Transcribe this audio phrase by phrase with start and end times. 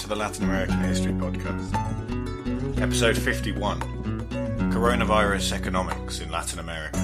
[0.00, 1.70] To the Latin American History Podcast.
[2.80, 3.80] Episode 51
[4.72, 6.98] Coronavirus Economics in Latin America.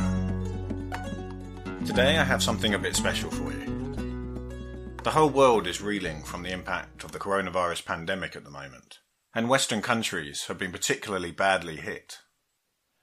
[1.84, 4.94] Today I have something a bit special for you.
[5.04, 9.00] The whole world is reeling from the impact of the coronavirus pandemic at the moment,
[9.34, 12.20] and Western countries have been particularly badly hit.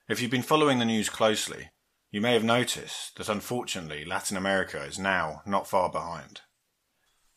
[0.08, 1.70] If you've been following the news closely,
[2.10, 6.40] you may have noticed that unfortunately Latin America is now not far behind.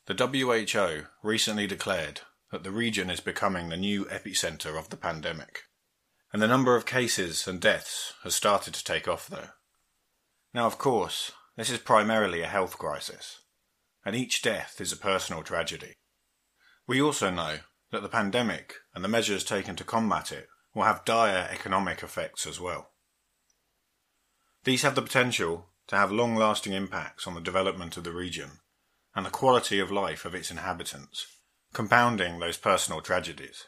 [0.07, 2.21] The WHO recently declared
[2.51, 5.63] that the region is becoming the new epicenter of the pandemic,
[6.31, 9.49] and the number of cases and deaths has started to take off though.
[10.53, 13.41] Now, of course, this is primarily a health crisis,
[14.05, 15.95] and each death is a personal tragedy.
[16.87, 17.57] We also know
[17.91, 22.45] that the pandemic and the measures taken to combat it will have dire economic effects
[22.45, 22.91] as well.
[24.63, 28.59] These have the potential to have long lasting impacts on the development of the region
[29.15, 31.25] and the quality of life of its inhabitants,
[31.77, 33.65] compounding those personal tragedies.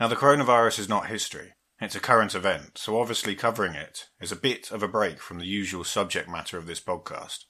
[0.00, 4.32] Now, the coronavirus is not history, it's a current event, so obviously covering it is
[4.32, 7.44] a bit of a break from the usual subject matter of this podcast.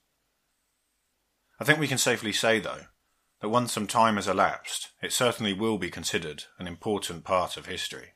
[1.60, 2.86] I think we can safely say, though,
[3.40, 7.66] that once some time has elapsed, it certainly will be considered an important part of
[7.66, 8.14] history.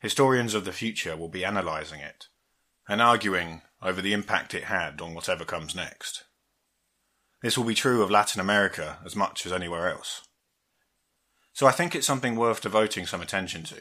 [0.00, 2.26] Historians of the future will be analysing it
[2.88, 6.24] and arguing over the impact it had on whatever comes next.
[7.42, 10.22] This will be true of Latin America as much as anywhere else.
[11.52, 13.80] So I think it's something worth devoting some attention to.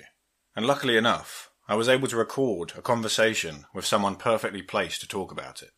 [0.56, 5.08] And luckily enough, I was able to record a conversation with someone perfectly placed to
[5.08, 5.70] talk about it.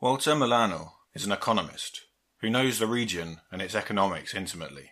[0.00, 2.02] Walter Molano is an economist
[2.40, 4.90] who knows the region and its economics intimately.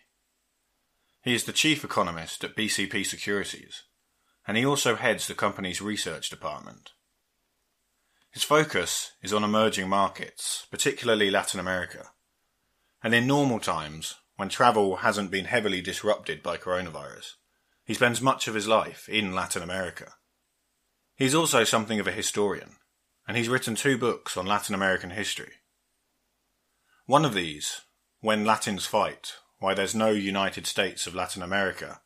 [1.23, 3.83] He is the chief economist at BCP Securities,
[4.47, 6.93] and he also heads the company's research department.
[8.39, 12.11] His focus is on emerging markets, particularly Latin America.
[13.03, 17.33] And in normal times, when travel hasn't been heavily disrupted by coronavirus,
[17.85, 20.13] he spends much of his life in Latin America.
[21.17, 22.77] He's also something of a historian,
[23.27, 25.55] and he's written two books on Latin American history.
[27.07, 27.81] One of these,
[28.21, 32.03] When Latins Fight Why There's No United States of Latin America,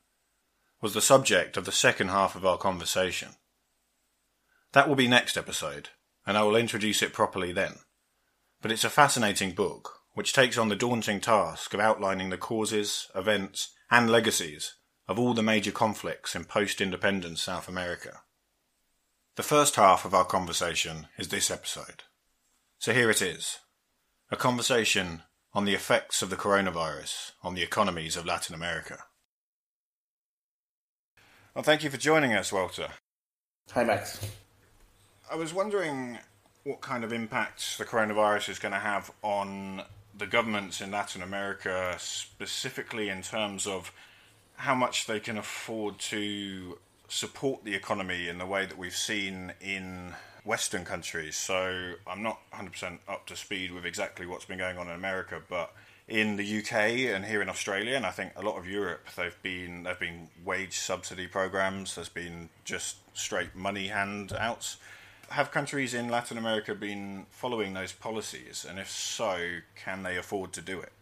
[0.80, 3.34] was the subject of the second half of our conversation.
[4.72, 5.90] That will be next episode,
[6.26, 7.74] and I will introduce it properly then.
[8.60, 13.08] But it's a fascinating book, which takes on the daunting task of outlining the causes,
[13.14, 14.74] events, and legacies
[15.08, 18.20] of all the major conflicts in post independence South America.
[19.36, 22.04] The first half of our conversation is this episode.
[22.78, 23.58] So here it is
[24.30, 25.22] a conversation
[25.52, 28.98] on the effects of the coronavirus on the economies of Latin America.
[31.54, 32.88] Well, thank you for joining us, Walter.
[33.72, 34.18] Hi, Max.
[35.32, 36.18] I was wondering
[36.64, 39.80] what kind of impact the coronavirus is going to have on
[40.14, 43.92] the governments in Latin America, specifically in terms of
[44.56, 46.76] how much they can afford to
[47.08, 50.12] support the economy in the way that we've seen in
[50.44, 51.34] Western countries.
[51.34, 55.40] So I'm not 100% up to speed with exactly what's been going on in America,
[55.48, 55.72] but
[56.08, 56.74] in the UK
[57.14, 60.28] and here in Australia, and I think a lot of Europe, they've been there've been
[60.44, 61.94] wage subsidy programs.
[61.94, 64.76] There's been just straight money handouts.
[65.32, 70.52] Have countries in Latin America been following those policies, and if so, can they afford
[70.52, 70.92] to do it?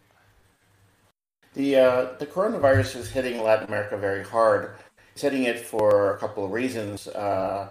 [1.54, 4.76] The uh, the coronavirus is hitting Latin America very hard.
[5.14, 7.08] It's hitting it for a couple of reasons.
[7.08, 7.70] Uh,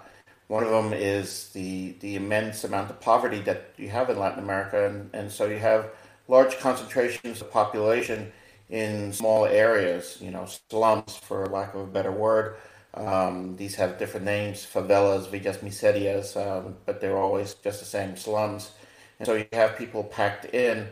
[0.50, 4.44] one of them is the the immense amount of poverty that you have in Latin
[4.44, 5.92] America, and, and so you have
[6.28, 8.34] large concentrations of population
[8.70, 10.18] in small areas.
[10.20, 12.58] You know, slums, for lack of a better word.
[12.94, 18.18] Um, these have different names: favelas, villas miserias, um, but they're always just the same
[18.18, 18.72] slums.
[19.20, 20.88] And so you have people packed in,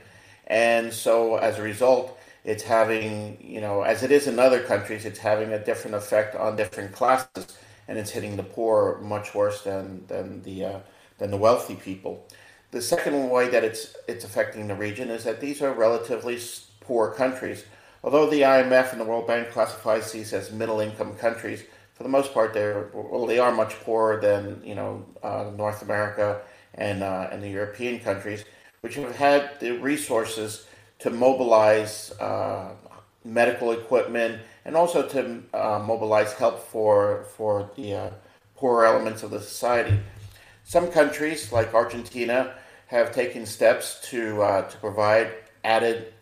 [0.47, 2.17] and so as a result
[2.47, 6.33] it's having, you know, as it is in other countries, it's having a different effect
[6.35, 7.57] on different classes,
[7.89, 10.79] and it's hitting the poor much worse than than the uh,
[11.17, 12.25] than the wealthy people.
[12.71, 16.39] The second way that it's it's affecting the region is that these are relatively
[16.79, 17.65] poor countries.
[18.03, 21.63] Although the IMF and the World Bank classifies these as middle income countries,
[21.97, 25.81] for the most part, they're well, they are much poorer than you know uh, North
[25.81, 26.41] America
[26.75, 28.45] and uh, and the European countries,
[28.81, 30.67] which have had the resources
[30.99, 32.69] to mobilize uh,
[33.25, 38.09] medical equipment and also to uh, mobilize help for for the uh,
[38.55, 39.99] poorer elements of the society.
[40.65, 42.53] Some countries, like Argentina,
[42.87, 45.33] have taken steps to uh, to provide
[45.63, 46.13] added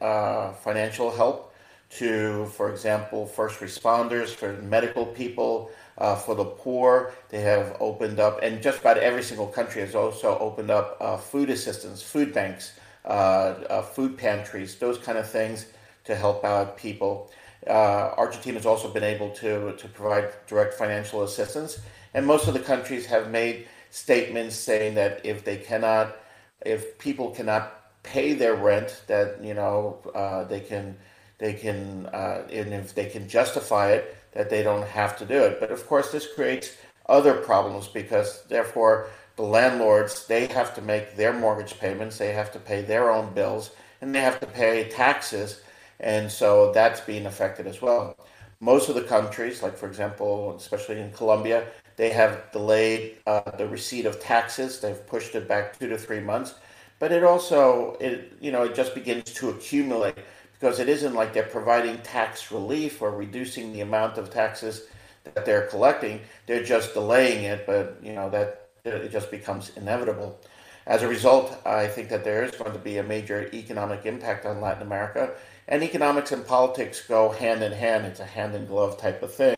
[0.63, 1.54] financial help
[1.92, 7.14] to, for example, first responders, for medical people, uh, for the poor.
[7.30, 11.50] They have opened up, and just about every single country has also opened up food
[11.50, 12.74] assistance, food banks
[13.06, 15.68] uh, uh, food pantries, those kind of things
[16.06, 17.30] to help out people.
[17.68, 21.80] Uh, Argentina has also been able to, to provide direct financial assistance,
[22.16, 26.18] and most of the countries have made statements saying that if they cannot,
[26.66, 30.98] if people cannot pay their rent, that you know uh, they can,
[31.38, 35.44] they can, uh, and if they can justify it, that they don't have to do
[35.44, 35.60] it.
[35.60, 36.76] But of course, this creates
[37.08, 42.52] other problems because therefore the landlords they have to make their mortgage payments they have
[42.52, 43.72] to pay their own bills
[44.02, 45.62] and they have to pay taxes
[46.00, 48.18] and so that's being affected as well.
[48.60, 53.68] Most of the countries like for example especially in colombia they have delayed uh, the
[53.68, 54.81] receipt of taxes.
[54.81, 56.56] They've pushed it back two to three months.
[57.00, 60.18] But it also it you know it just begins to accumulate
[60.60, 64.88] because it isn't like they're providing tax relief or reducing the amount of taxes
[65.24, 70.40] that they're collecting they're just delaying it but you know that it just becomes inevitable.
[70.86, 74.46] As a result, I think that there is going to be a major economic impact
[74.46, 75.34] on Latin America,
[75.68, 78.06] and economics and politics go hand in hand.
[78.06, 79.56] It's a hand in glove type of thing.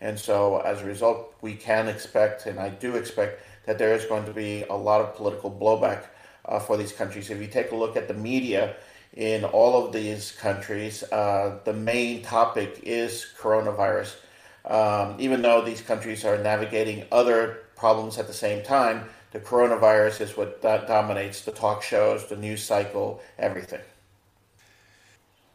[0.00, 4.06] And so, as a result, we can expect, and I do expect, that there is
[4.06, 6.04] going to be a lot of political blowback
[6.46, 7.30] uh, for these countries.
[7.30, 8.76] If you take a look at the media
[9.14, 14.16] in all of these countries, uh, the main topic is coronavirus.
[14.64, 20.20] Um, even though these countries are navigating other problems at the same time, the coronavirus
[20.20, 23.80] is what dominates the talk shows, the news cycle, everything.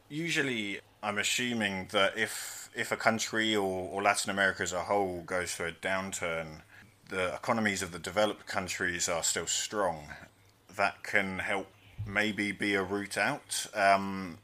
[0.10, 5.22] Usually, I'm assuming that if if a country or, or Latin America as a whole
[5.22, 6.62] goes through a downturn,
[7.10, 10.10] the economies of the developed countries are still strong.
[10.76, 11.68] That can help
[12.06, 13.68] maybe be a route out.
[13.74, 14.38] Um,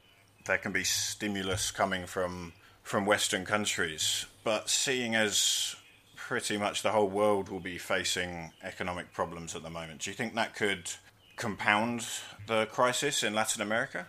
[0.45, 2.53] there can be stimulus coming from
[2.83, 5.75] from Western countries, but seeing as
[6.15, 10.01] pretty much the whole world will be facing economic problems at the moment.
[10.01, 10.91] Do you think that could
[11.35, 12.05] compound
[12.47, 14.05] the crisis in Latin America?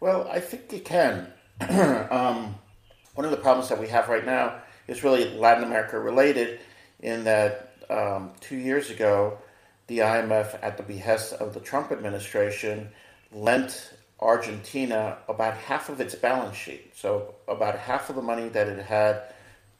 [0.00, 1.32] Well, I think it can.
[1.60, 2.54] um,
[3.14, 6.60] one of the problems that we have right now is really Latin America related,
[7.00, 9.38] in that um, two years ago,
[9.88, 12.90] the IMF, at the behest of the Trump administration,
[13.32, 16.92] lent Argentina about half of its balance sheet.
[16.94, 19.22] So, about half of the money that it had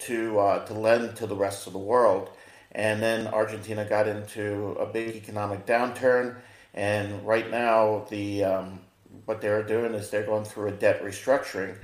[0.01, 2.31] to uh, to lend to the rest of the world.
[2.73, 6.37] And then Argentina got into a big economic downturn,
[6.75, 8.81] and right now the um,
[9.25, 11.77] what they're doing is they're going through a debt restructuring.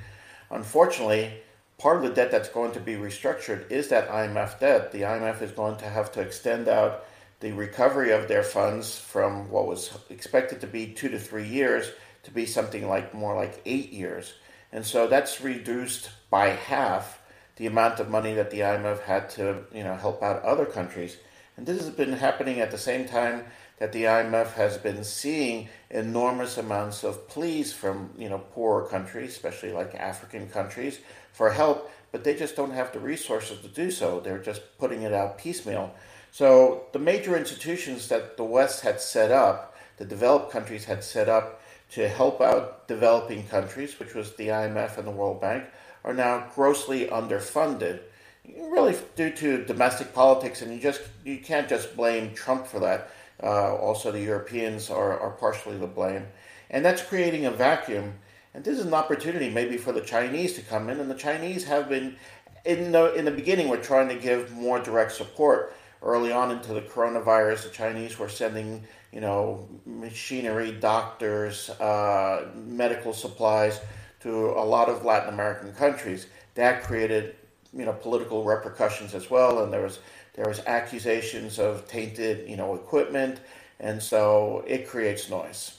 [0.51, 1.33] Unfortunately,
[1.79, 4.93] part of the debt that's going to be restructured is that IMF debt.
[4.93, 7.05] The IMF is going to have to extend out
[7.45, 11.93] the recovery of their funds from what was expected to be two to three years
[12.23, 14.33] to be something like more like eight years.
[14.73, 17.21] And so that's reduced by half
[17.57, 21.19] the amount of money that the IMF had to, you know, help out other countries.
[21.59, 23.45] And this has been happening at the same time
[23.79, 29.33] that the IMF has been seeing enormous amounts of pleas from, you know, poorer countries,
[29.33, 30.99] especially like African countries,
[31.35, 34.21] for help, but they just don't have the resources to do so.
[34.21, 35.95] They're just putting it out piecemeal.
[36.35, 41.29] So the major institutions that the West had set up, the developed countries had set
[41.29, 41.61] up
[41.93, 45.63] to help out developing countries, which was the IMF and the World Bank,
[46.03, 48.01] are now grossly underfunded,
[48.45, 53.11] really due to domestic politics, and you just you can't just blame Trump for that.
[53.41, 56.27] Uh, also, the Europeans are, are partially to blame,
[56.69, 58.13] and that's creating a vacuum.
[58.55, 61.63] And this is an opportunity maybe for the Chinese to come in, and the Chinese
[61.67, 62.17] have been
[62.65, 65.77] in the in the beginning were trying to give more direct support.
[66.05, 73.15] Early on into the coronavirus, the Chinese were sending you know machinery, doctors, uh, medical
[73.15, 73.81] supplies
[74.21, 76.27] to a lot of Latin American countries.
[76.57, 77.37] That created
[77.73, 79.99] you know political repercussions as well, and there was
[80.35, 83.41] there was accusations of tainted you know equipment,
[83.81, 85.79] and so it creates noise.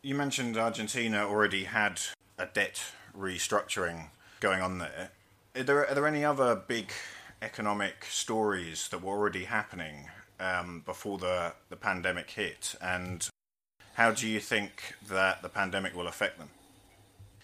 [0.00, 2.00] You mentioned Argentina already had
[2.38, 2.80] a debt
[3.18, 4.08] restructuring
[4.40, 5.10] going on there.
[5.56, 6.92] Are there, are there any other big
[7.42, 10.08] economic stories that were already happening
[10.40, 12.74] um, before the, the pandemic hit?
[12.80, 13.28] And
[13.94, 16.50] how do you think that the pandemic will affect them?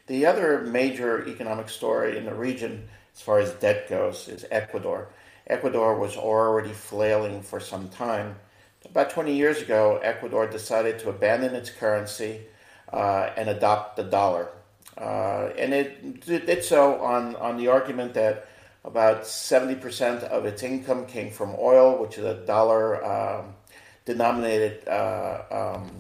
[0.07, 5.09] The other major economic story in the region, as far as debt goes, is Ecuador.
[5.47, 8.37] Ecuador was already flailing for some time.
[8.85, 12.41] About 20 years ago, Ecuador decided to abandon its currency
[12.93, 14.49] uh, and adopt the dollar.
[14.99, 18.49] Uh, and it did so on, on the argument that
[18.85, 23.55] about 70% of its income came from oil, which is a dollar um,
[24.05, 25.91] denominated uh, um,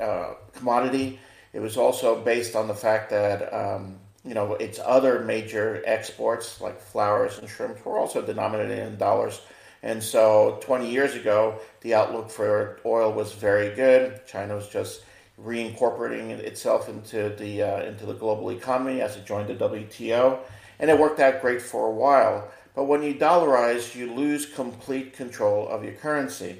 [0.00, 1.18] uh, commodity.
[1.52, 6.60] It was also based on the fact that um, you know its other major exports
[6.60, 9.40] like flowers and shrimp were also denominated in dollars.
[9.82, 14.26] And so 20 years ago, the outlook for oil was very good.
[14.26, 15.02] China was just
[15.42, 20.38] reincorporating itself into the uh, into the global economy as it joined the WTO,
[20.80, 22.48] and it worked out great for a while.
[22.74, 26.58] But when you dollarize, you lose complete control of your currency.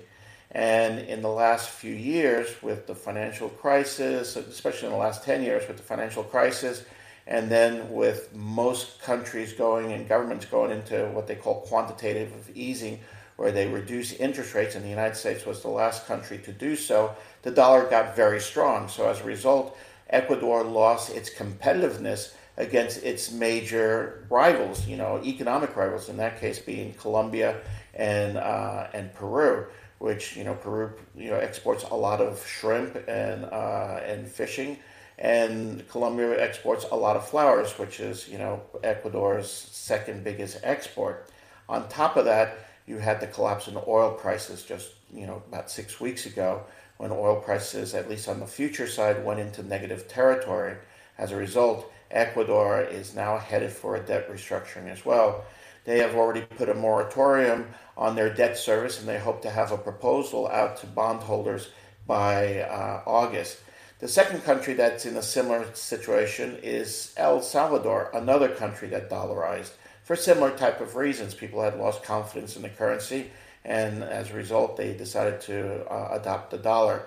[0.52, 5.42] And in the last few years, with the financial crisis, especially in the last 10
[5.42, 6.84] years with the financial crisis,
[7.26, 12.98] and then with most countries going and governments going into what they call quantitative easing,
[13.36, 16.76] where they reduce interest rates, and the United States was the last country to do
[16.76, 18.88] so, the dollar got very strong.
[18.88, 19.78] So as a result,
[20.10, 26.58] Ecuador lost its competitiveness against its major rivals, you know, economic rivals, in that case
[26.58, 27.60] being Colombia
[27.94, 29.66] and, uh, and Peru
[30.00, 34.78] which you know Peru you know exports a lot of shrimp and uh, and fishing,
[35.18, 41.28] and Colombia exports a lot of flowers, which is you know Ecuador's second biggest export.
[41.68, 45.70] On top of that, you had the collapse in oil prices just you know about
[45.70, 46.62] six weeks ago,
[46.96, 50.76] when oil prices, at least on the future side, went into negative territory.
[51.18, 55.44] As a result, Ecuador is now headed for a debt restructuring as well.
[55.84, 59.72] They have already put a moratorium on their debt service, and they hope to have
[59.72, 61.70] a proposal out to bondholders
[62.06, 63.58] by uh, August.
[64.00, 69.72] The second country that's in a similar situation is El Salvador, another country that dollarized
[70.04, 71.34] for similar type of reasons.
[71.34, 73.30] People had lost confidence in the currency,
[73.64, 77.06] and as a result, they decided to uh, adopt the dollar.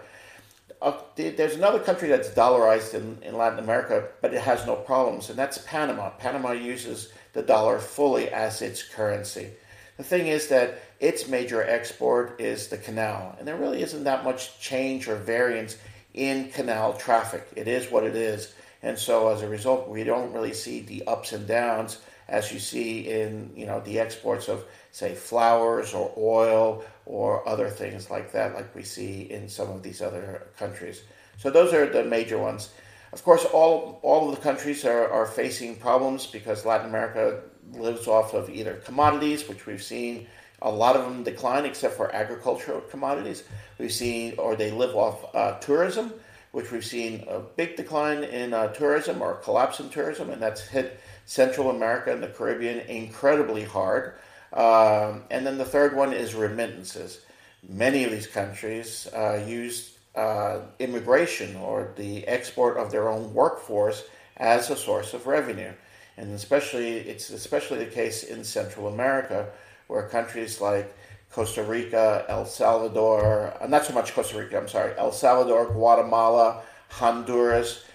[0.84, 5.30] Uh, there's another country that's dollarized in, in Latin America, but it has no problems,
[5.30, 6.10] and that's Panama.
[6.10, 9.52] Panama uses the dollar fully as its currency.
[9.96, 14.26] The thing is that its major export is the canal, and there really isn't that
[14.26, 15.78] much change or variance
[16.14, 17.48] in canal traffic.
[17.56, 21.08] It is what it is, and so as a result, we don't really see the
[21.08, 26.12] ups and downs as you see in you know the exports of say flowers or
[26.18, 31.04] oil or other things like that, like we see in some of these other countries.
[31.38, 32.70] So those are the major ones.
[33.12, 37.42] Of course, all all of the countries are, are facing problems because Latin America
[37.74, 40.28] lives off of either commodities, which we've seen
[40.62, 43.44] a lot of them decline except for agricultural commodities.
[43.78, 46.14] We've seen, or they live off uh, tourism,
[46.52, 50.62] which we've seen a big decline in uh, tourism or collapse in tourism, and that's
[50.62, 54.14] hit Central America and the Caribbean incredibly hard.
[54.54, 57.22] Um, and then the third one is remittances.
[57.68, 64.04] Many of these countries uh, use uh, immigration or the export of their own workforce
[64.38, 65.74] as a source of revenue
[66.18, 69.50] and especially it's especially the case in Central America,
[69.88, 70.94] where countries like
[71.32, 76.62] Costa Rica, El Salvador, uh, not so much Costa Rica, I'm sorry, El Salvador, Guatemala,
[76.90, 77.86] Honduras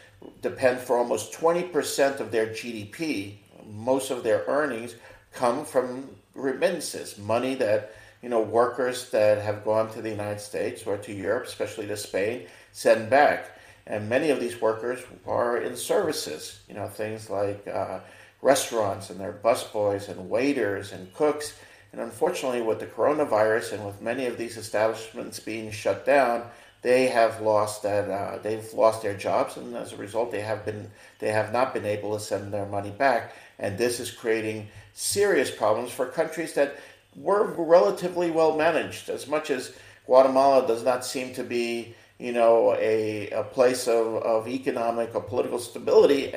[0.43, 3.37] depend for almost 20% of their GDP.
[3.71, 4.97] Most of their earnings
[5.33, 7.93] come from remittances, money that
[8.23, 11.97] you know workers that have gone to the United States or to Europe, especially to
[11.97, 13.59] Spain, send back.
[13.87, 18.01] And many of these workers are in services, you know, things like uh,
[18.43, 21.55] restaurants and their busboys and waiters and cooks,
[21.93, 26.45] And unfortunately, with the coronavirus and with many of these establishments being shut down,
[26.83, 30.65] they have lost that uh, they've lost their jobs, and as a result, they have
[30.65, 34.69] been they have not been able to send their money back, and this is creating
[34.95, 36.79] serious problems for countries that
[37.17, 39.09] were relatively well managed.
[39.09, 39.75] As much as
[40.07, 45.23] Guatemala does not seem to be you know a, a place of, of economic or
[45.23, 46.35] political stability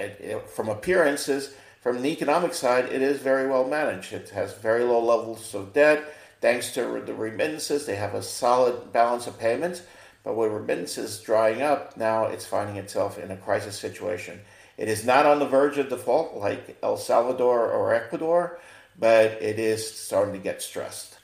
[0.53, 5.03] from appearances from the economic side it is very well managed it has very low
[5.03, 9.81] levels of debt thanks to the remittances they have a solid balance of payments
[10.23, 14.39] but with remittances drying up, now it's finding itself in a crisis situation.
[14.81, 18.59] It is not on the verge of default like El Salvador or Ecuador,
[18.97, 21.19] but it is starting to get stressed.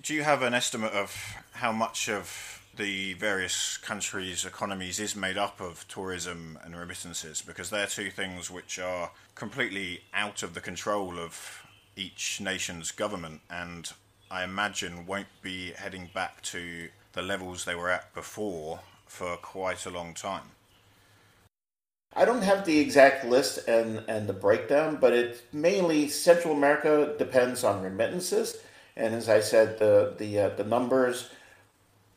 [0.00, 1.12] Do you have an estimate of
[1.54, 7.42] how much of the various countries' economies is made up of tourism and remittances?
[7.42, 13.40] Because they're two things which are completely out of the control of each nation's government
[13.50, 13.90] and
[14.30, 19.84] I imagine won't be heading back to the levels they were at before for quite
[19.84, 20.53] a long time.
[22.16, 27.14] I don't have the exact list and, and the breakdown, but it mainly Central America
[27.18, 28.58] depends on remittances,
[28.96, 31.30] and as I said, the the uh, the numbers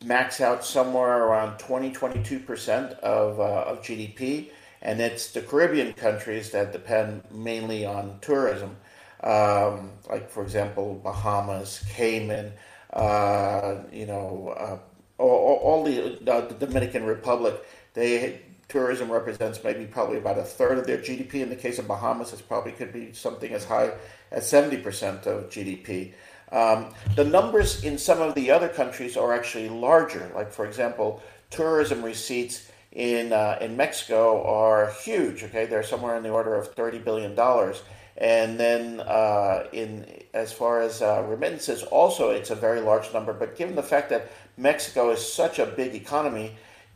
[0.05, 4.51] max out somewhere around 20 22 percent of uh, of GDP,
[4.83, 8.77] and it's the Caribbean countries that depend mainly on tourism.
[9.23, 12.53] Um, like for example Bahamas, Cayman,
[12.93, 14.77] uh, you know, uh,
[15.17, 17.65] all, all, the, the Dominican Republic.
[17.95, 21.35] They tourism represents maybe probably about a third of their GDP.
[21.35, 23.91] In the case of Bahamas, it probably could be something as high
[24.31, 26.13] as seventy percent of GDP.
[26.51, 30.31] Um, the numbers in some of the other countries are actually larger.
[30.33, 35.43] Like for example, tourism receipts in uh, in Mexico are huge.
[35.43, 37.81] Okay, they're somewhere in the order of thirty billion dollars.
[38.17, 43.31] And then uh, in as far as uh, remittances, also it's a very large number.
[43.31, 46.55] But given the fact that Mexico is such a big economy,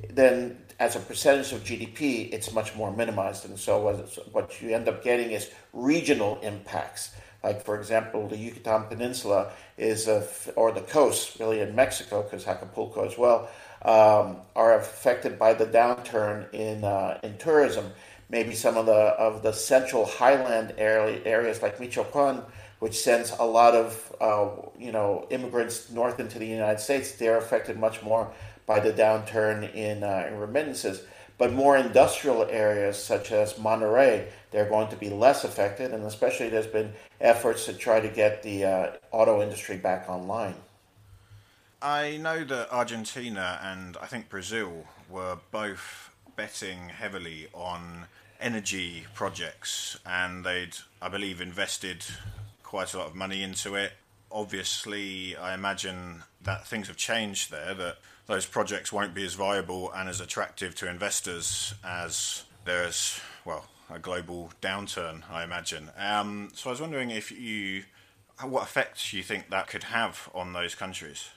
[0.09, 3.45] then as a percentage of GDP, it's much more minimized.
[3.45, 3.95] And so
[4.31, 7.11] what you end up getting is regional impacts.
[7.43, 12.47] Like for example, the Yucatan Peninsula is, a, or the coast really in Mexico, because
[12.47, 13.47] Acapulco as well,
[13.83, 17.91] um, are affected by the downturn in uh, in tourism
[18.31, 22.41] maybe some of the of the central highland area, areas like Michoacan,
[22.79, 27.37] which sends a lot of uh, you know immigrants north into the United States, they're
[27.37, 28.31] affected much more
[28.65, 31.03] by the downturn in, uh, in remittances.
[31.37, 36.49] But more industrial areas such as Monterrey, they're going to be less affected, and especially
[36.49, 40.55] there's been efforts to try to get the uh, auto industry back online.
[41.81, 48.05] I know that Argentina and I think Brazil were both betting heavily on
[48.39, 52.05] energy projects, and they'd, I believe, invested
[52.61, 53.93] quite a lot of money into it.
[54.31, 57.97] Obviously, I imagine that things have changed there, that
[58.31, 63.99] those projects won't be as viable and as attractive to investors as there's, well, a
[63.99, 65.89] global downturn, I imagine.
[65.97, 67.83] Um, so I was wondering if you,
[68.41, 71.29] what effect you think that could have on those countries?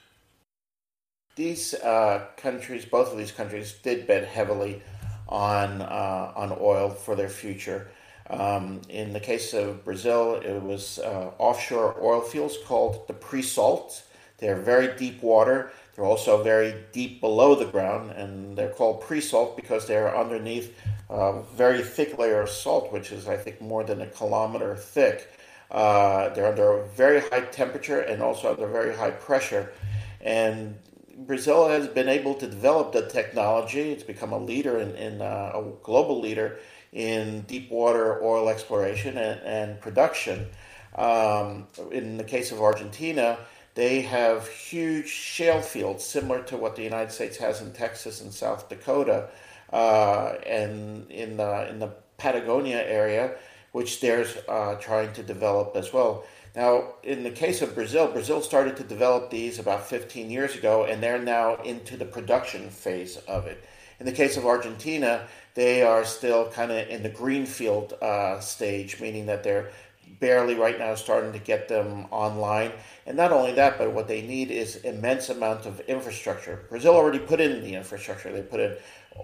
[1.35, 4.81] These uh, countries, both of these countries, did bet heavily
[5.27, 7.89] on uh, on oil for their future.
[8.29, 14.03] Um, in the case of Brazil, it was uh, offshore oil fields called the pre-salt.
[14.37, 15.71] They're very deep water.
[15.95, 20.77] They're also very deep below the ground, and they're called pre-salt because they're underneath
[21.09, 25.31] a very thick layer of salt, which is, I think, more than a kilometer thick.
[25.71, 29.71] Uh, they're under a very high temperature and also under very high pressure.
[30.19, 30.75] And
[31.19, 33.91] Brazil has been able to develop the technology.
[33.91, 36.59] It's become a leader in, in uh, a global leader
[36.91, 40.47] in deep water oil exploration and, and production.
[40.95, 43.37] Um, in the case of Argentina,
[43.75, 48.33] they have huge shale fields similar to what the United States has in Texas and
[48.33, 49.29] South Dakota,
[49.71, 53.35] uh, and in the in the Patagonia area,
[53.73, 56.23] which they're uh, trying to develop as well.
[56.55, 60.85] Now, in the case of Brazil, Brazil started to develop these about 15 years ago,
[60.85, 63.61] and they're now into the production phase of it.
[63.99, 69.01] In the case of Argentina, they are still kind of in the greenfield uh, stage,
[69.01, 69.71] meaning that they're
[70.19, 72.71] barely right now starting to get them online.
[73.05, 76.65] And not only that, but what they need is immense amount of infrastructure.
[76.69, 78.31] Brazil already put in the infrastructure.
[78.31, 78.75] They put in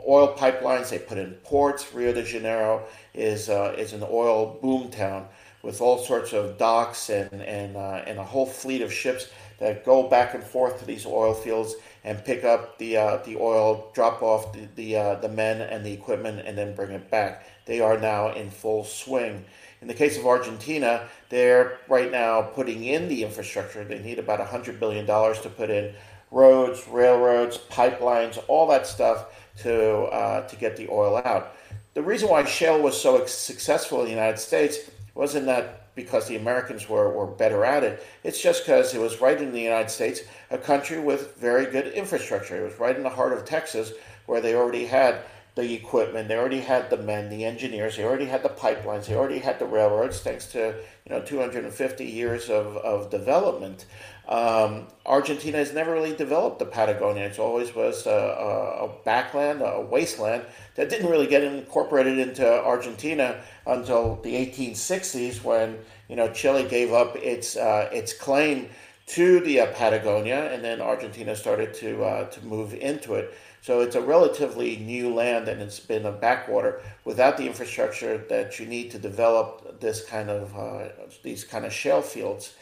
[0.07, 0.89] oil pipelines.
[0.89, 1.93] They put in ports.
[1.93, 5.27] Rio de Janeiro is uh, is an oil boom town
[5.63, 9.85] with all sorts of docks and and uh, and a whole fleet of ships that
[9.85, 13.91] go back and forth to these oil fields and pick up the uh, the oil,
[13.93, 17.45] drop off the the, uh, the men and the equipment, and then bring it back.
[17.65, 19.45] They are now in full swing.
[19.81, 23.83] In the case of Argentina, they're right now putting in the infrastructure.
[23.83, 25.93] They need about $100 billion to put in
[26.29, 31.55] roads, railroads, pipelines, all that stuff to, uh, to get the oil out.
[31.93, 34.77] The reason why shale was so successful in the United States
[35.13, 38.05] wasn't that because the Americans were, were better at it.
[38.23, 41.87] It's just because it was right in the United States, a country with very good
[41.87, 42.55] infrastructure.
[42.55, 43.91] It was right in the heart of Texas
[44.25, 45.21] where they already had
[45.55, 49.15] the equipment, they already had the men, the engineers, they already had the pipelines, they
[49.15, 53.85] already had the railroads, thanks to you know 250 years of, of development.
[54.29, 57.25] Um, Argentina has never really developed the Patagonia.
[57.25, 62.47] It always was a, a, a, backland, a wasteland that didn't really get incorporated into
[62.47, 68.69] Argentina until the 1860s, when you know Chile gave up its uh, its claim
[69.07, 73.33] to the uh, Patagonia, and then Argentina started to uh, to move into it.
[73.61, 78.59] So it's a relatively new land and it's been a backwater without the infrastructure that
[78.59, 80.89] you need to develop this kind of uh,
[81.21, 82.53] these kind of shale fields.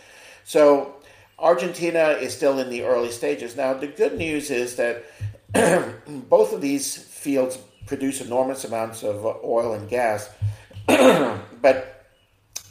[0.43, 0.95] So
[1.37, 3.55] Argentina is still in the early stages.
[3.55, 5.05] Now the good news is that
[6.29, 10.29] both of these fields produce enormous amounts of oil and gas,
[10.87, 12.05] but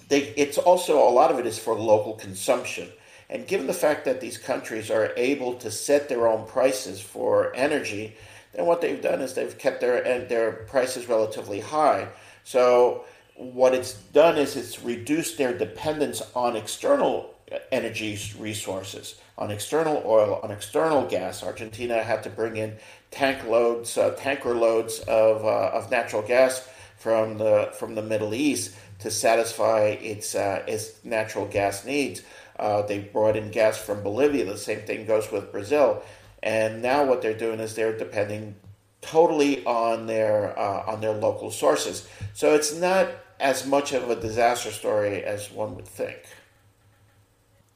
[0.08, 2.88] they, it's also a lot of it is for local consumption.
[3.30, 7.54] And given the fact that these countries are able to set their own prices for
[7.54, 8.16] energy,
[8.52, 12.08] then what they've done is they've kept their their prices relatively high.
[12.44, 13.04] So
[13.36, 17.34] what it's done is it's reduced their dependence on external
[17.70, 21.42] energy resources, on external oil, on external gas.
[21.42, 22.76] Argentina had to bring in
[23.10, 28.34] tank loads, uh, tanker loads of, uh, of natural gas from the from the Middle
[28.34, 32.22] East to satisfy its uh, its natural gas needs.
[32.58, 34.44] Uh, they brought in gas from Bolivia.
[34.44, 36.02] The same thing goes with Brazil.
[36.42, 38.56] And now what they're doing is they're depending
[39.00, 42.08] totally on their uh, on their local sources.
[42.34, 43.08] So it's not
[43.40, 46.18] as much of a disaster story as one would think.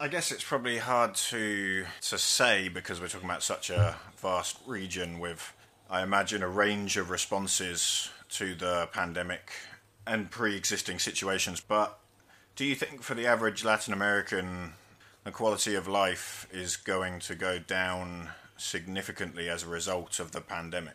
[0.01, 4.59] I guess it's probably hard to to say because we're talking about such a vast
[4.67, 5.53] region with,
[5.89, 9.53] I imagine, a range of responses to the pandemic
[10.07, 11.61] and pre-existing situations.
[11.61, 11.99] But
[12.57, 14.75] do you think for the average Latin American,
[15.25, 20.41] the quality of life is going to go down significantly as a result of the
[20.41, 20.95] pandemic?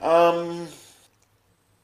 [0.00, 0.68] Um,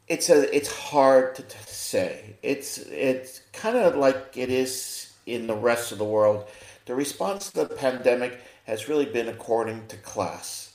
[0.08, 2.36] it's a it's hard to, say.
[2.42, 6.48] It's it's kind of like it is in the rest of the world.
[6.86, 10.72] The response to the pandemic has really been according to class.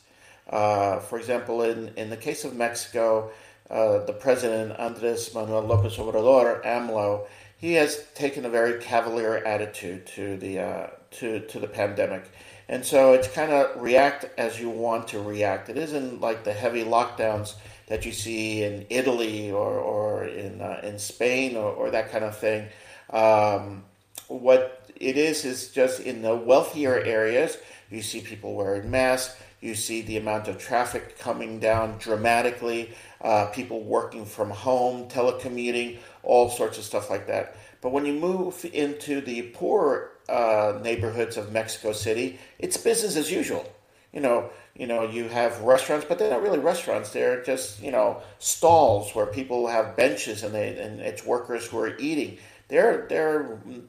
[0.49, 3.32] Uh, for example, in, in the case of Mexico,
[3.69, 10.06] uh, the president Andres Manuel Lopez Obrador, AMLO, he has taken a very cavalier attitude
[10.08, 12.30] to the uh, to to the pandemic,
[12.67, 15.69] and so it's kind of react as you want to react.
[15.69, 17.54] It isn't like the heavy lockdowns
[17.88, 22.23] that you see in Italy or or in uh, in Spain or, or, that kind
[22.23, 22.67] of thing.
[23.10, 23.84] Um,
[24.28, 27.58] what it is is just in the wealthier areas,
[27.89, 29.36] you see people wearing masks.
[29.62, 32.91] You see the amount of traffic coming down dramatically
[33.23, 37.55] uh, people working from home, telecommuting, all sorts of stuff like that.
[37.81, 43.31] But when you move into the poor uh, neighborhoods of Mexico City, it's business as
[43.31, 43.65] usual.
[44.12, 47.12] You know, you know, you have restaurants, but they're not really restaurants.
[47.12, 51.79] They're just you know stalls where people have benches and they and it's workers who
[51.79, 52.38] are eating.
[52.67, 53.43] Their their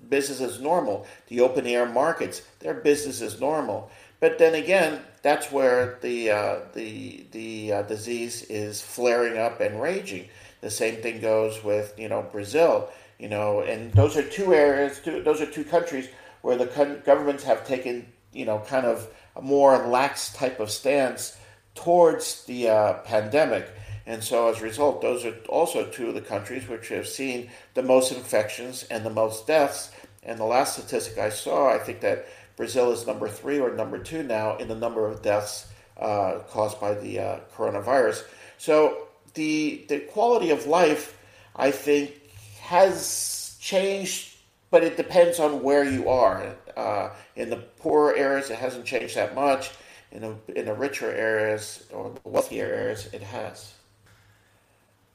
[0.08, 1.06] business is normal.
[1.28, 3.90] The open air markets, their business is normal.
[4.20, 9.80] But then again, that's where the uh, the the uh, disease is flaring up and
[9.80, 10.28] raging.
[10.60, 12.90] The same thing goes with you know Brazil.
[13.18, 15.00] You know, and those are two areas.
[15.02, 16.08] Two, those are two countries
[16.42, 16.66] where the
[17.06, 21.38] governments have taken you know kind of a more lax type of stance
[21.74, 23.66] towards the uh, pandemic.
[24.06, 27.48] And so, as a result, those are also two of the countries which have seen
[27.72, 29.90] the most infections and the most deaths.
[30.22, 33.98] And the last statistic I saw, I think that Brazil is number three or number
[33.98, 35.66] two now in the number of deaths
[35.98, 38.24] uh, caused by the uh, coronavirus.
[38.58, 41.18] So the the quality of life,
[41.56, 42.12] I think,
[42.60, 44.36] has changed,
[44.70, 46.54] but it depends on where you are.
[46.76, 49.72] Uh, in the poorer areas, it hasn't changed that much.
[50.12, 53.74] In the in the richer areas or the wealthier areas, it has.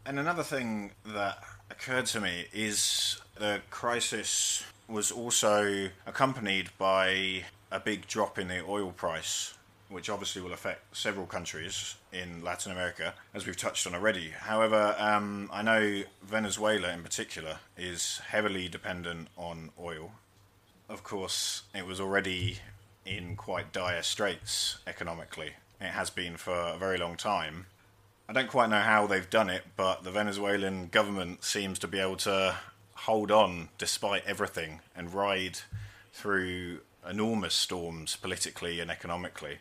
[0.06, 7.80] And another thing that occurred to me is the crisis was also accompanied by a
[7.80, 9.54] big drop in the oil price,
[9.89, 14.30] which obviously will affect several countries in Latin America, as we've touched on already.
[14.30, 20.12] However, um, I know Venezuela in particular is heavily dependent on oil.
[20.88, 22.58] Of course, it was already
[23.06, 25.52] in quite dire straits economically.
[25.80, 27.67] It has been for a very long time.
[28.28, 31.99] I don't quite know how they've done it, but the Venezuelan government seems to be
[31.99, 32.58] able to
[33.06, 35.60] hold on despite everything and ride
[36.14, 39.60] through enormous storms politically and economically.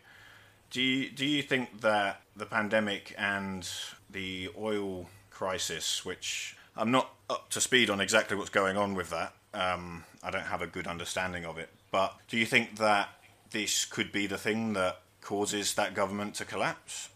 [0.70, 3.68] Do you, do you think that the pandemic and
[4.10, 9.10] the oil crisis, which I'm not up to speed on exactly what's going on with
[9.10, 13.08] that, um, I don't have a good understanding of it, but do you think that
[13.50, 17.08] this could be the thing that causes that government to collapse?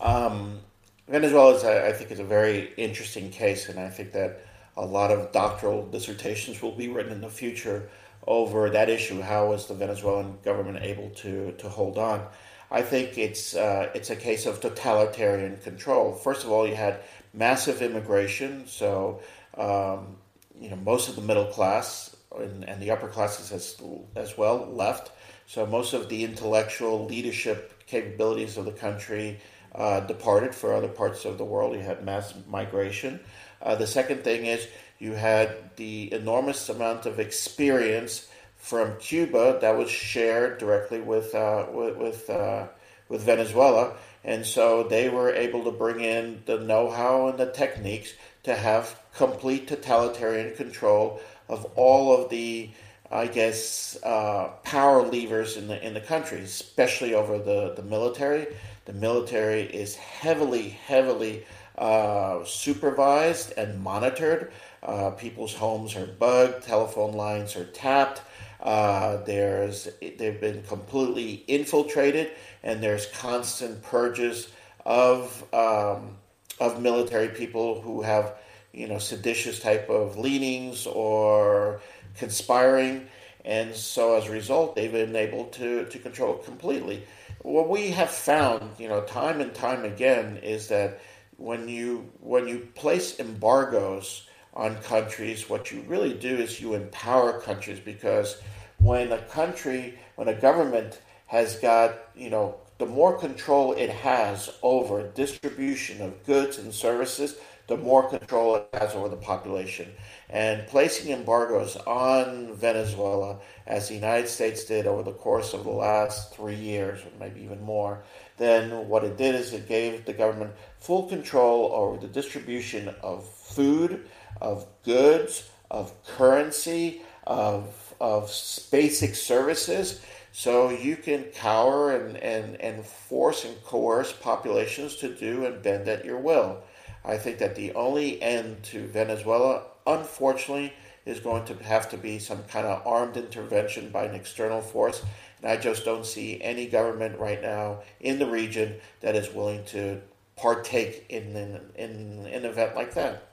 [0.00, 0.60] Um,
[1.08, 4.40] Venezuela, is, I think, is a very interesting case, and I think that
[4.76, 7.88] a lot of doctoral dissertations will be written in the future
[8.26, 9.20] over that issue.
[9.20, 12.26] How was the Venezuelan government able to to hold on?
[12.70, 16.12] I think it's uh, it's a case of totalitarian control.
[16.14, 17.00] First of all, you had
[17.32, 19.20] massive immigration, so
[19.56, 20.16] um,
[20.58, 23.76] you know most of the middle class and, and the upper classes as
[24.16, 25.12] as well left.
[25.46, 29.38] So most of the intellectual leadership capabilities of the country
[29.74, 31.74] uh, departed for other parts of the world.
[31.74, 33.20] You had mass migration.
[33.60, 34.66] Uh, the second thing is
[34.98, 41.66] you had the enormous amount of experience from Cuba that was shared directly with uh,
[41.70, 42.68] with with, uh,
[43.08, 48.14] with, Venezuela, and so they were able to bring in the know-how and the techniques
[48.44, 52.70] to have complete totalitarian control of all of the
[53.10, 58.46] I guess, uh, power levers in the in the country, especially over the, the military.
[58.86, 61.44] The military is heavily, heavily
[61.78, 64.52] uh, supervised and monitored.
[64.82, 68.20] Uh, people's homes are bugged, telephone lines are tapped.
[68.60, 72.30] Uh, there's they've been completely infiltrated,
[72.62, 74.48] and there's constant purges
[74.86, 76.16] of um,
[76.60, 78.34] of military people who have
[78.72, 81.80] you know seditious type of leanings or
[82.16, 83.08] conspiring,
[83.44, 87.02] and so as a result, they've been able to, to control it completely.
[87.42, 91.00] What we have found, you know, time and time again, is that
[91.36, 97.40] when you when you place embargoes on countries, what you really do is you empower
[97.40, 98.40] countries because
[98.78, 104.50] when a country, when a government has got, you know, the more control it has
[104.62, 109.90] over distribution of goods and services, the more control it has over the population.
[110.28, 115.70] And placing embargoes on Venezuela, as the United States did over the course of the
[115.70, 118.02] last three years, or maybe even more,
[118.36, 123.26] then what it did is it gave the government full control over the distribution of
[123.28, 124.08] food,
[124.40, 128.30] of goods, of currency, of, of
[128.70, 130.00] basic services.
[130.32, 135.88] So you can cower and, and, and force and coerce populations to do and bend
[135.88, 136.62] at your will.
[137.04, 140.72] I think that the only end to Venezuela, unfortunately,
[141.04, 145.02] is going to have to be some kind of armed intervention by an external force.
[145.42, 149.64] And I just don't see any government right now in the region that is willing
[149.66, 150.00] to
[150.36, 153.28] partake in in, in, in an event like that.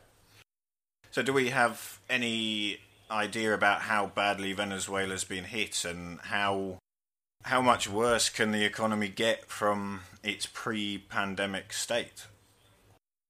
[1.11, 2.79] So, do we have any
[3.09, 6.77] idea about how badly Venezuela's been hit and how
[7.43, 12.27] how much worse can the economy get from its pre-pandemic state?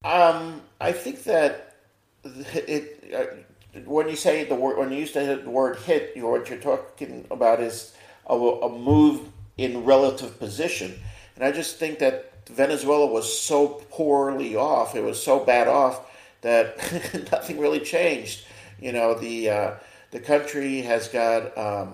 [0.03, 1.75] Um, I think that
[2.23, 3.45] it.
[3.85, 7.25] When you say the word, when you use the word "hit," you what you're talking
[7.31, 7.95] about is
[8.27, 10.99] a, a move in relative position,
[11.35, 14.95] and I just think that Venezuela was so poorly off.
[14.95, 16.01] It was so bad off
[16.41, 16.77] that
[17.31, 18.45] nothing really changed.
[18.79, 19.71] You know, the uh,
[20.09, 21.93] the country has got um,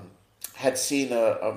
[0.54, 1.56] had seen a, a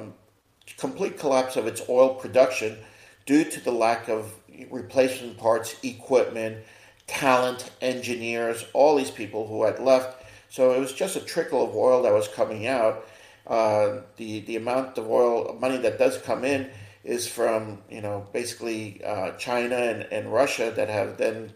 [0.77, 2.77] complete collapse of its oil production
[3.25, 4.35] due to the lack of
[4.71, 6.59] replacement parts, equipment,
[7.07, 10.25] talent, engineers, all these people who had left.
[10.49, 13.07] So it was just a trickle of oil that was coming out.
[13.47, 16.71] Uh, the the amount of oil money that does come in
[17.03, 21.53] is from you know basically uh, China and, and Russia that have then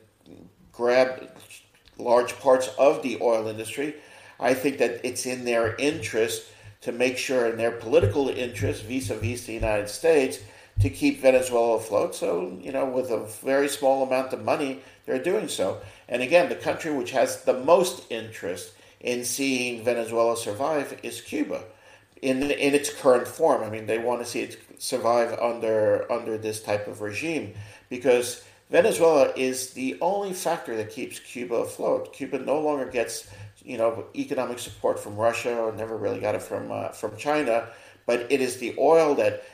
[0.72, 1.28] grabbed
[1.98, 3.94] large parts of the oil industry.
[4.40, 9.46] I think that it's in their interest to make sure, in their political interest vis-a-vis
[9.46, 10.38] the United States,
[10.80, 12.14] to keep Venezuela afloat.
[12.14, 15.80] So, you know, with a very small amount of money, they're doing so.
[16.08, 21.64] And again, the country which has the most interest in seeing Venezuela survive is Cuba
[22.22, 23.62] in in its current form.
[23.62, 27.54] I mean, they want to see it survive under under this type of regime
[27.90, 32.12] because Venezuela is the only factor that keeps Cuba afloat.
[32.12, 33.28] Cuba no longer gets
[33.62, 37.68] you know economic support from Russia or never really got it from uh, from China,
[38.06, 39.44] but it is the oil that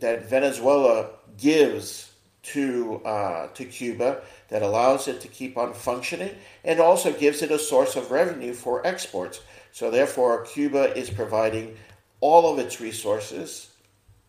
[0.00, 6.34] that Venezuela gives to uh, to Cuba that allows it to keep on functioning
[6.64, 9.40] and also gives it a source of revenue for exports.
[9.72, 11.76] So therefore, Cuba is providing
[12.20, 13.70] all of its resources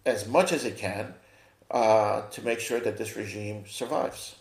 [0.06, 1.14] as much as it can
[1.72, 4.36] uh, to make sure that this regime survives.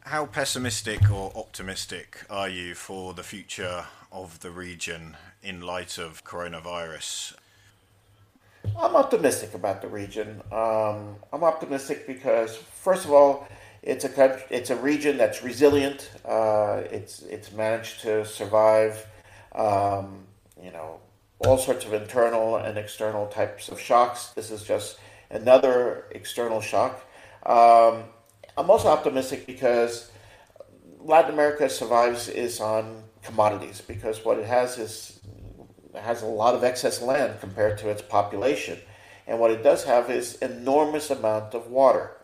[0.00, 6.24] How pessimistic or optimistic are you for the future of the region in light of
[6.24, 7.34] coronavirus?
[8.78, 10.42] I'm optimistic about the region.
[10.52, 13.48] Um, I'm optimistic because, first of all,
[13.82, 16.10] it's a country, it's a region that's resilient.
[16.24, 19.06] Uh, it's it's managed to survive,
[19.54, 20.24] um,
[20.62, 21.00] you know,
[21.46, 24.28] all sorts of internal and external types of shocks.
[24.28, 24.98] This is just
[25.30, 27.06] another external shock.
[27.46, 28.04] Um,
[28.56, 30.10] I'm also optimistic because
[31.00, 35.20] Latin America survives is on commodities because what it has is
[35.94, 38.78] has a lot of excess land compared to its population,
[39.26, 42.16] and what it does have is enormous amount of water.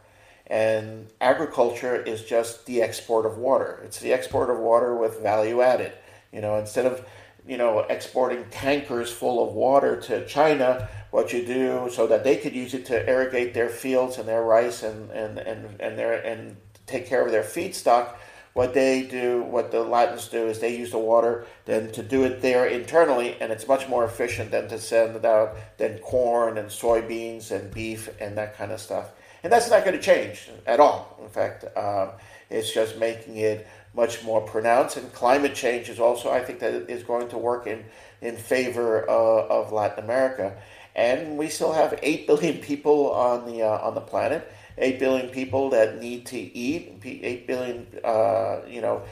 [0.47, 3.81] And agriculture is just the export of water.
[3.85, 5.93] It's the export of water with value added.
[6.33, 7.05] You know, instead of
[7.47, 12.37] you know exporting tankers full of water to China, what you do so that they
[12.37, 16.15] could use it to irrigate their fields and their rice and and and and their
[16.15, 18.15] and take care of their feedstock.
[18.57, 22.25] What they do, what the Latins do, is they use the water then to do
[22.25, 26.57] it there internally, and it's much more efficient than to send it out than corn
[26.57, 29.11] and soybeans and beef and that kind of stuff.
[29.43, 31.19] And that's not going to change at all.
[31.23, 32.13] In fact, um,
[32.49, 34.97] it's just making it much more pronounced.
[34.97, 37.85] And climate change is also, I think, that is going to work in,
[38.23, 40.57] in favor uh, of Latin America.
[40.95, 45.29] And we still have 8 billion people on the, uh, on the planet, 8 billion
[45.29, 49.03] people that need to eat, 8 billion, uh, you know,